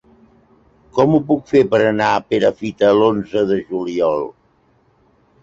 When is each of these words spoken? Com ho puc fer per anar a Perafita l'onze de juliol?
Com 0.97 1.17
ho 1.17 1.19
puc 1.27 1.43
fer 1.51 1.61
per 1.73 1.81
anar 1.89 2.07
a 2.15 2.23
Perafita 2.31 2.91
l'onze 3.01 3.45
de 3.53 3.61
juliol? 3.69 4.27